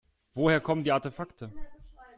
Woher 0.33 0.59
kommen 0.61 0.83
die 0.83 0.91
Artefakte? 0.91 1.51